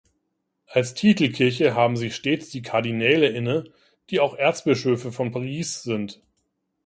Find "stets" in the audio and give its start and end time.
2.09-2.49